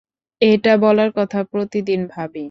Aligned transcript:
এটা 0.41 0.73
বলার 0.77 1.09
কথা 1.15 1.39
প্রতিদিন 1.51 2.01
ভাবি। 2.07 2.39